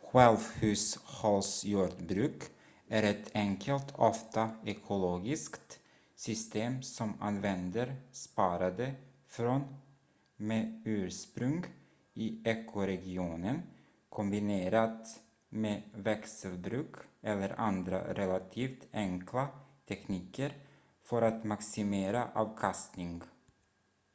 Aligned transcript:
självhushållsjordbruk 0.00 2.44
är 2.88 3.02
ett 3.02 3.30
enkelt 3.34 3.94
ofta 3.98 4.50
ekologiskt 4.64 5.80
system 6.14 6.82
som 6.82 7.22
använder 7.22 7.96
sparade 8.12 8.94
frön 9.26 9.64
med 10.36 10.82
ursprung 10.84 11.64
i 12.14 12.48
ekoregionen 12.48 13.62
kombinerat 14.08 15.20
med 15.48 15.82
växelbruk 15.94 16.94
eller 17.22 17.60
andra 17.60 18.14
relativt 18.14 18.88
enkla 18.92 19.48
tekniker 19.88 20.52
för 21.02 21.22
att 21.22 21.44
maximera 21.44 22.30
avkastning 22.34 23.22